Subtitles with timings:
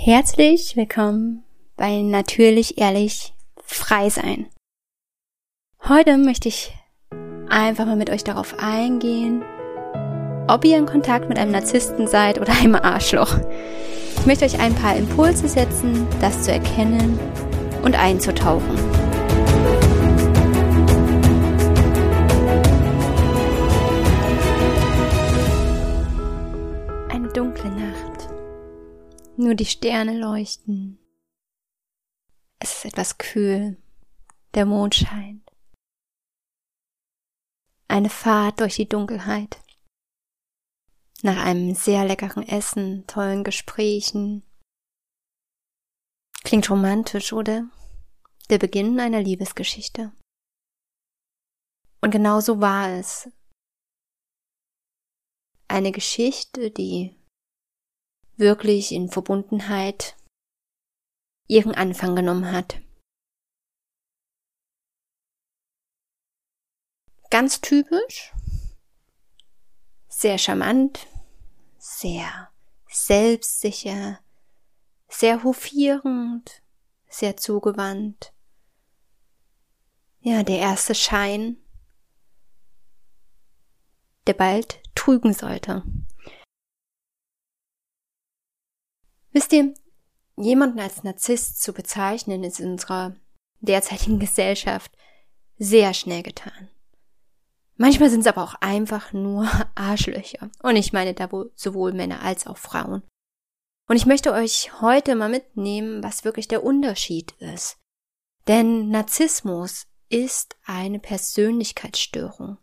[0.00, 1.42] Herzlich willkommen
[1.76, 4.46] bei Natürlich Ehrlich Frei Sein.
[5.88, 6.72] Heute möchte ich
[7.50, 9.42] einfach mal mit euch darauf eingehen,
[10.46, 13.38] ob ihr in Kontakt mit einem Narzissten seid oder einem Arschloch.
[14.16, 17.18] Ich möchte euch ein paar Impulse setzen, das zu erkennen
[17.82, 18.78] und einzutauchen.
[29.48, 30.98] Nur die Sterne leuchten.
[32.58, 33.78] Es ist etwas kühl.
[34.52, 35.50] Der Mond scheint.
[37.88, 39.58] Eine Fahrt durch die Dunkelheit.
[41.22, 44.42] Nach einem sehr leckeren Essen, tollen Gesprächen.
[46.44, 47.70] Klingt romantisch, oder?
[48.50, 50.12] Der Beginn einer Liebesgeschichte.
[52.02, 53.30] Und genau so war es.
[55.68, 57.17] Eine Geschichte, die
[58.38, 60.16] wirklich in Verbundenheit
[61.48, 62.80] ihren Anfang genommen hat.
[67.30, 68.32] Ganz typisch,
[70.08, 71.06] sehr charmant,
[71.78, 72.50] sehr
[72.88, 74.20] selbstsicher,
[75.08, 76.62] sehr hofierend,
[77.08, 78.32] sehr zugewandt.
[80.20, 81.58] Ja, der erste Schein,
[84.26, 85.82] der bald trügen sollte.
[89.38, 89.72] Wisst ihr,
[90.36, 93.14] jemanden als Narzisst zu bezeichnen, ist in unserer
[93.60, 94.90] derzeitigen Gesellschaft
[95.58, 96.68] sehr schnell getan.
[97.76, 100.50] Manchmal sind es aber auch einfach nur Arschlöcher.
[100.60, 103.04] Und ich meine da wohl sowohl Männer als auch Frauen.
[103.86, 107.76] Und ich möchte euch heute mal mitnehmen, was wirklich der Unterschied ist.
[108.48, 112.58] Denn Narzissmus ist eine Persönlichkeitsstörung,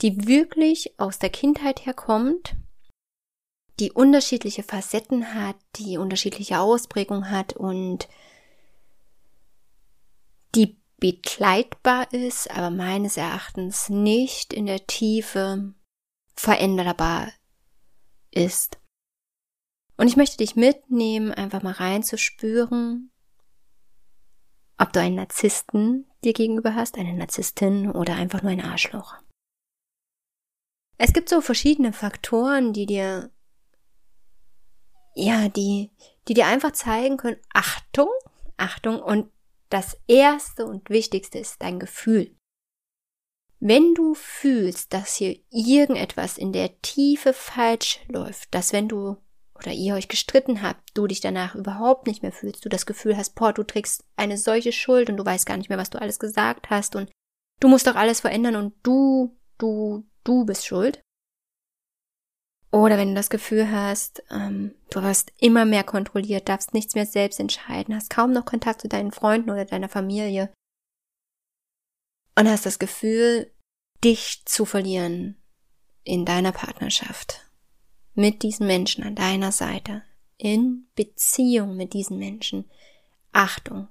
[0.00, 2.56] die wirklich aus der Kindheit herkommt
[3.80, 8.08] die unterschiedliche Facetten hat, die unterschiedliche Ausprägung hat und
[10.54, 15.74] die begleitbar ist, aber meines Erachtens nicht in der Tiefe
[16.36, 17.32] veränderbar
[18.30, 18.78] ist.
[19.96, 23.10] Und ich möchte dich mitnehmen, einfach mal reinzuspüren,
[24.78, 29.16] ob du einen Narzissten dir gegenüber hast, eine Narzisstin oder einfach nur ein Arschloch.
[30.98, 33.31] Es gibt so verschiedene Faktoren, die dir
[35.14, 35.90] ja, die,
[36.28, 38.08] die dir einfach zeigen können, Achtung,
[38.56, 39.30] Achtung und
[39.70, 42.34] das erste und wichtigste ist dein Gefühl.
[43.58, 49.16] Wenn du fühlst, dass hier irgendetwas in der Tiefe falsch läuft, dass wenn du
[49.54, 53.16] oder ihr euch gestritten habt, du dich danach überhaupt nicht mehr fühlst, du das Gefühl
[53.16, 56.00] hast, boah, du trägst eine solche Schuld und du weißt gar nicht mehr, was du
[56.00, 57.10] alles gesagt hast und
[57.60, 61.00] du musst doch alles verändern und du, du, du bist schuld,
[62.72, 67.06] oder wenn du das Gefühl hast, ähm, du wirst immer mehr kontrolliert, darfst nichts mehr
[67.06, 70.52] selbst entscheiden, hast kaum noch Kontakt zu deinen Freunden oder deiner Familie
[72.34, 73.52] und hast das Gefühl,
[74.02, 75.36] dich zu verlieren
[76.02, 77.48] in deiner Partnerschaft,
[78.14, 80.02] mit diesen Menschen an deiner Seite,
[80.38, 82.68] in Beziehung mit diesen Menschen.
[83.32, 83.88] Achtung,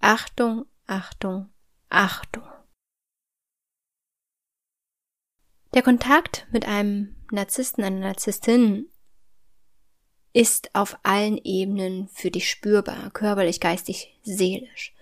[0.00, 1.50] Achtung, Achtung,
[1.88, 2.42] Achtung.
[5.72, 8.88] Der Kontakt mit einem Narzissten, einer Narzisstin
[10.32, 14.94] ist auf allen Ebenen für dich spürbar, körperlich, geistig, seelisch.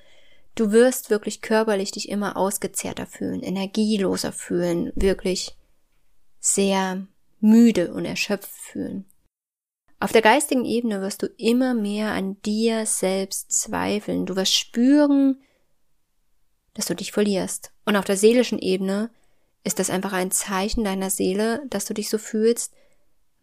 [0.55, 5.57] Du wirst wirklich körperlich dich immer ausgezehrter fühlen, energieloser fühlen, wirklich
[6.39, 7.07] sehr
[7.41, 9.07] müde und erschöpft fühlen.
[9.99, 14.27] Auf der geistigen Ebene wirst du immer mehr an dir selbst zweifeln.
[14.27, 15.41] Du wirst spüren,
[16.75, 17.73] dass du dich verlierst.
[17.85, 19.11] Und auf der seelischen Ebene
[19.65, 22.75] ist das einfach ein Zeichen deiner Seele, dass du dich so fühlst?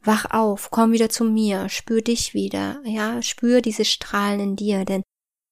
[0.02, 4.86] Wach auf, komm wieder zu mir, spür dich wieder, ja, spür diese Strahlen in dir,
[4.86, 5.04] denn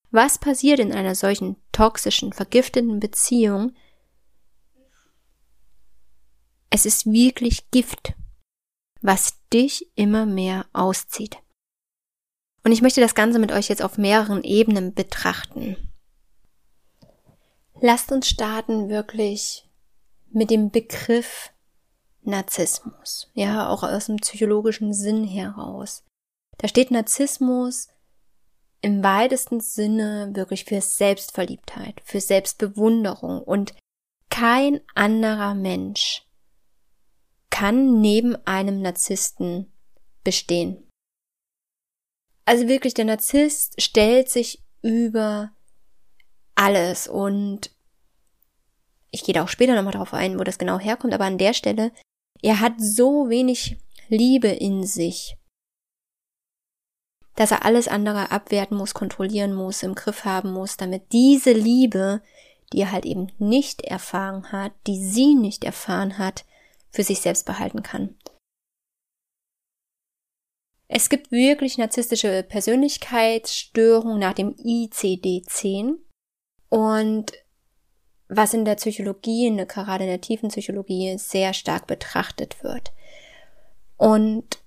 [0.10, 3.74] was passiert in einer solchen toxischen, vergifteten Beziehung?
[6.70, 8.14] Es ist wirklich Gift,
[9.02, 11.38] was dich immer mehr auszieht.
[12.64, 15.78] Und ich möchte das Ganze mit euch jetzt auf mehreren Ebenen betrachten.
[17.80, 19.67] Lasst uns starten wirklich
[20.32, 21.52] mit dem Begriff
[22.22, 26.04] Narzissmus, ja, auch aus dem psychologischen Sinn heraus.
[26.58, 27.90] Da steht Narzissmus
[28.82, 33.74] im weitesten Sinne wirklich für Selbstverliebtheit, für Selbstbewunderung und
[34.30, 36.28] kein anderer Mensch
[37.50, 39.72] kann neben einem Narzissten
[40.24, 40.84] bestehen.
[42.46, 45.52] Also wirklich, der Narzisst stellt sich über
[46.56, 47.72] alles und
[49.12, 51.54] ich gehe da auch später nochmal drauf ein, wo das genau herkommt, aber an der
[51.54, 51.92] Stelle,
[52.42, 53.78] er hat so wenig
[54.10, 55.38] Liebe in sich,
[57.36, 62.22] dass er alles andere abwerten muss, kontrollieren muss, im Griff haben muss, damit diese Liebe,
[62.74, 66.46] die er halt eben nicht erfahren hat, die sie nicht erfahren hat,
[66.92, 68.16] für sich selbst behalten kann.
[70.90, 75.98] Es gibt wirklich narzisstische Persönlichkeitsstörungen nach dem ICD-10
[76.70, 77.34] und
[78.30, 82.92] was in der Psychologie, in der, gerade in der tiefen Psychologie sehr stark betrachtet wird.
[83.96, 84.62] Und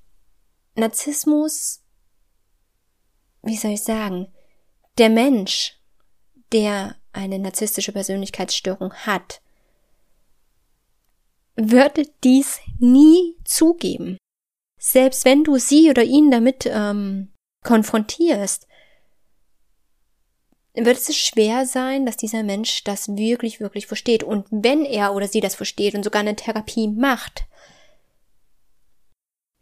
[0.75, 1.83] Narzissmus,
[3.43, 4.29] wie soll ich sagen,
[4.99, 5.79] der Mensch,
[6.53, 9.41] der eine narzisstische Persönlichkeitsstörung hat,
[11.57, 14.17] würde dies nie zugeben.
[14.79, 17.33] Selbst wenn du sie oder ihn damit ähm,
[17.65, 18.67] konfrontierst,
[20.75, 24.23] wird es schwer sein, dass dieser Mensch das wirklich, wirklich versteht.
[24.23, 27.45] Und wenn er oder sie das versteht und sogar eine Therapie macht,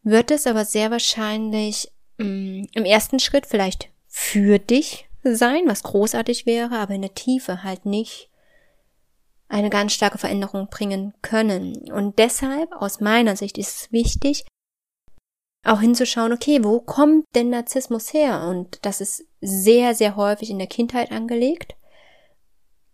[0.03, 5.83] wird es aber sehr wahrscheinlich mh, mm, im ersten Schritt vielleicht für dich sein, was
[5.83, 8.31] großartig wäre, aber in der Tiefe halt nicht
[9.49, 11.91] eine ganz starke Veränderung bringen können.
[11.91, 14.45] Und deshalb, aus meiner Sicht, ist es wichtig,
[15.65, 18.47] auch hinzuschauen, okay, wo kommt denn Narzissmus her?
[18.49, 21.77] Und das ist sehr, sehr häufig in der Kindheit angelegt.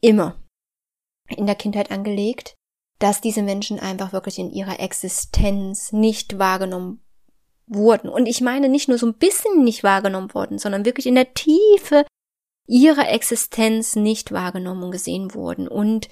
[0.00, 0.40] Immer
[1.28, 2.54] in der Kindheit angelegt,
[2.98, 7.02] dass diese Menschen einfach wirklich in ihrer Existenz nicht wahrgenommen
[7.66, 8.08] wurden.
[8.08, 11.32] Und ich meine nicht nur so ein bisschen nicht wahrgenommen wurden, sondern wirklich in der
[11.32, 12.04] Tiefe
[12.66, 15.68] ihrer Existenz nicht wahrgenommen und gesehen wurden.
[15.68, 16.08] Und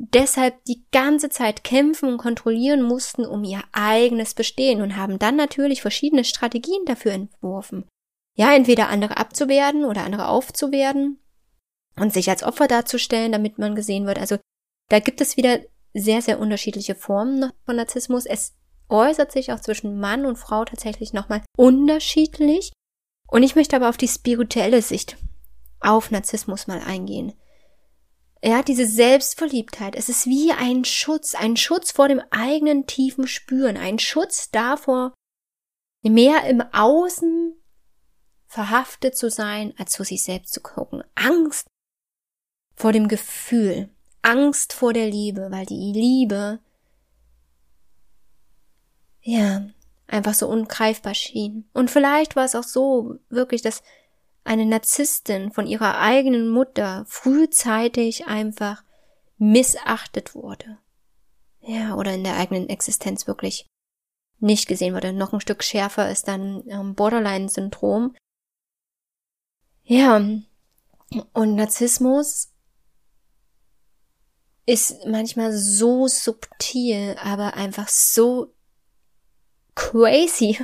[0.00, 5.36] deshalb die ganze Zeit kämpfen und kontrollieren mussten um ihr eigenes Bestehen und haben dann
[5.36, 7.86] natürlich verschiedene Strategien dafür entworfen.
[8.36, 11.18] Ja, entweder andere abzuwerden oder andere aufzuwerden
[11.96, 14.18] und sich als Opfer darzustellen, damit man gesehen wird.
[14.18, 14.38] Also
[14.88, 15.60] da gibt es wieder
[15.92, 18.24] sehr, sehr unterschiedliche Formen von Narzissmus.
[18.24, 18.54] Es
[18.88, 22.72] äußert sich auch zwischen Mann und Frau tatsächlich nochmal unterschiedlich.
[23.28, 25.16] Und ich möchte aber auf die spirituelle Sicht
[25.80, 27.34] auf Narzissmus mal eingehen.
[28.42, 33.76] Ja, diese Selbstverliebtheit, es ist wie ein Schutz, ein Schutz vor dem eigenen tiefen Spüren,
[33.76, 35.12] ein Schutz davor,
[36.02, 37.54] mehr im Außen
[38.46, 41.04] verhaftet zu sein, als zu sich selbst zu gucken.
[41.14, 41.66] Angst
[42.74, 43.90] vor dem Gefühl,
[44.22, 46.60] Angst vor der Liebe, weil die Liebe,
[49.20, 49.68] ja,
[50.06, 51.68] einfach so ungreifbar schien.
[51.74, 53.82] Und vielleicht war es auch so wirklich, dass
[54.50, 58.82] eine Narzisstin von ihrer eigenen Mutter frühzeitig einfach
[59.38, 60.78] missachtet wurde.
[61.60, 63.68] Ja, oder in der eigenen Existenz wirklich
[64.40, 65.12] nicht gesehen wurde.
[65.12, 68.16] Noch ein Stück schärfer ist dann ähm, Borderline-Syndrom.
[69.84, 72.52] Ja, und Narzissmus
[74.66, 78.52] ist manchmal so subtil, aber einfach so
[79.76, 80.58] crazy,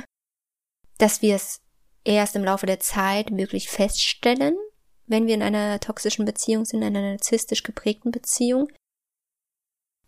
[0.97, 1.61] dass wir es
[2.07, 4.55] erst im Laufe der Zeit wirklich feststellen,
[5.05, 8.71] wenn wir in einer toxischen Beziehung sind, in einer narzisstisch geprägten Beziehung.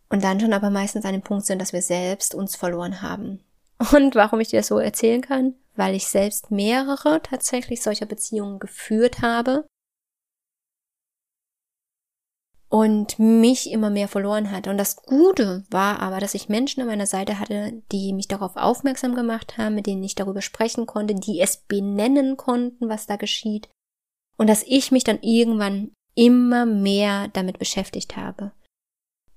[0.10, 3.44] Und dann schon aber meistens an dem Punkt sind, dass wir selbst uns verloren haben.
[3.94, 5.56] Und warum ich dir das so erzählen kann?
[5.76, 9.66] Weil ich selbst mehrere tatsächlich solcher Beziehungen geführt habe
[12.70, 14.70] und mich immer mehr verloren hatte.
[14.70, 18.56] Und das Gute war aber, dass ich Menschen an meiner Seite hatte, die mich darauf
[18.56, 23.16] aufmerksam gemacht haben, mit denen ich darüber sprechen konnte, die es benennen konnten, was da
[23.16, 23.70] geschieht.
[24.38, 28.52] Und dass ich mich dann irgendwann immer mehr damit beschäftigt habe.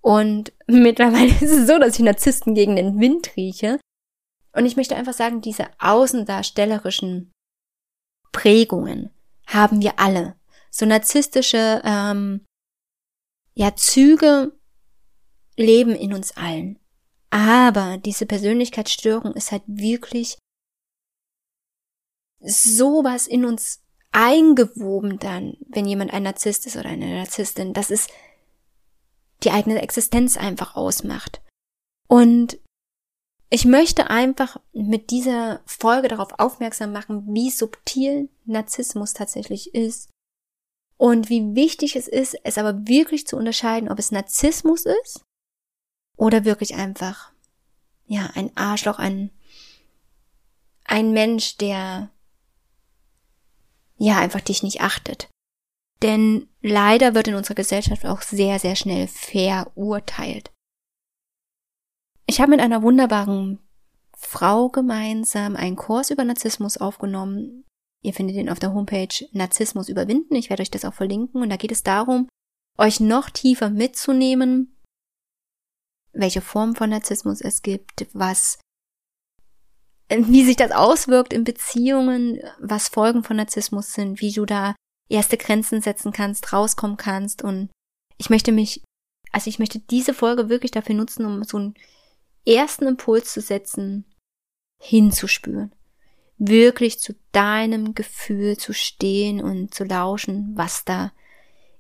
[0.03, 3.81] Und mittlerweile ist es so, dass ich Narzissten gegen den Wind rieche.
[4.53, 7.33] Und ich möchte einfach sagen, diese außendarstellerischen
[8.31, 9.11] Prägungen
[9.47, 10.37] haben wir alle.
[10.71, 12.45] So narzisstische ähm,
[13.55, 14.53] ja, Züge
[15.57, 16.79] leben in uns allen.
[17.31, 20.39] Aber diese Persönlichkeitsstörung ist halt wirklich
[22.41, 28.09] sowas in uns eingewoben dann, wenn jemand ein Narzisst ist oder eine Narzisstin, dass es
[29.43, 31.41] die eigene Existenz einfach ausmacht.
[32.09, 32.59] Und
[33.49, 40.12] ich möchte einfach mit dieser Folge darauf aufmerksam machen, wie subtil Narzissmus tatsächlich ist
[40.97, 45.25] und wie wichtig es ist, es aber wirklich zu unterscheiden, ob es Narzissmus ist
[46.17, 47.33] oder wirklich einfach,
[48.07, 49.31] ja, ein Arschloch, ein,
[50.85, 52.11] ein Mensch, der,
[53.97, 55.29] ja, einfach dich nicht achtet.
[56.03, 60.51] Denn leider wird in unserer Gesellschaft auch sehr, sehr schnell verurteilt.
[62.27, 63.61] Ich habe mit einer wunderbaren
[64.17, 67.65] Frau gemeinsam einen Kurs über Narzissmus aufgenommen,
[68.03, 70.35] Ihr findet ihn auf der Homepage Narzissmus überwinden.
[70.35, 71.41] Ich werde euch das auch verlinken.
[71.41, 72.29] Und da geht es darum,
[72.79, 74.77] euch noch tiefer mitzunehmen,
[76.13, 78.59] welche Form von Narzissmus es gibt, was
[80.15, 84.75] wie sich das auswirkt in Beziehungen, was Folgen von Narzissmus sind, wie du da
[85.09, 87.43] erste Grenzen setzen kannst, rauskommen kannst.
[87.43, 87.71] Und
[88.19, 88.83] ich möchte mich,
[89.31, 91.75] also ich möchte diese Folge wirklich dafür nutzen, um so einen
[92.47, 94.05] ersten Impuls zu setzen,
[94.83, 95.75] hinzuspüren.
[96.45, 101.13] Wirklich zu deinem Gefühl zu stehen und zu lauschen, was da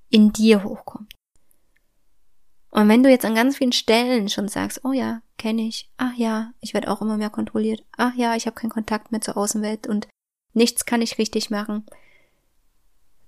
[0.08, 1.12] in dir hochkommt.
[2.70, 6.14] Und wenn du jetzt an ganz vielen Stellen schon sagst, oh ja, kenne ich, ach
[6.14, 9.36] ja, ich werde auch immer mehr kontrolliert, ach ja, ich habe keinen Kontakt mehr zur
[9.36, 10.06] Außenwelt und
[10.52, 11.84] nichts kann ich richtig machen,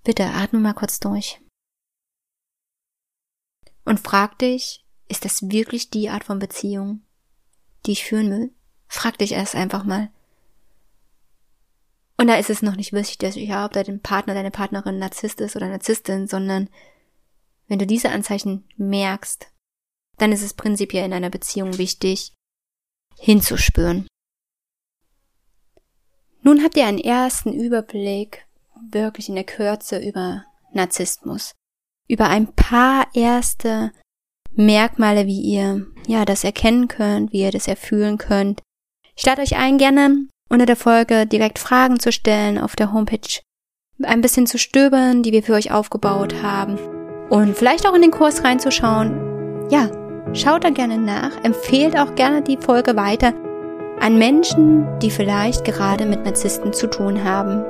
[0.05, 1.41] bitte atme mal kurz durch.
[3.85, 7.03] Und frag dich, ist das wirklich die Art von Beziehung,
[7.87, 8.55] die ich führen will?
[8.87, 10.13] Frag dich erst einfach mal.
[12.17, 14.99] Und da ist es noch nicht wichtig, dass ich ja, ob dein Partner, deine Partnerin
[14.99, 16.71] Narzisst ist oder Narzisstin, sondern
[17.67, 19.49] wenn du diese Anzeichen merkst,
[20.19, 22.33] dann ist es prinzipiell in einer Beziehung wichtig,
[23.19, 24.07] hinzuspüren.
[26.43, 28.47] Nun habt ihr einen ersten Überblick,
[28.91, 31.53] wirklich in der Kürze, über Narzissmus.
[32.07, 33.93] Über ein paar erste
[34.53, 38.61] Merkmale, wie ihr, ja, das erkennen könnt, wie ihr das erfühlen könnt.
[39.17, 43.41] Ich lade euch ein, gerne unter der Folge direkt Fragen zu stellen auf der Homepage,
[44.03, 46.79] ein bisschen zu stöbern, die wir für euch aufgebaut haben
[47.31, 49.69] und vielleicht auch in den Kurs reinzuschauen.
[49.71, 49.91] Ja,
[50.33, 53.33] schaut da gerne nach, empfehlt auch gerne die Folge weiter
[54.01, 57.65] an Menschen, die vielleicht gerade mit Narzissten zu tun haben.